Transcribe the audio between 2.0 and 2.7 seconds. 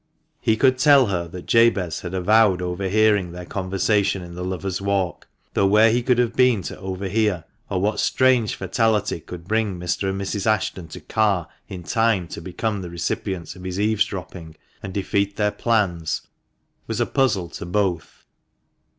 avowed